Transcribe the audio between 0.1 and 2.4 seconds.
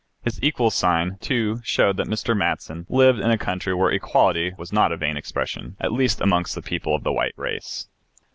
His =, too, showed that Mr.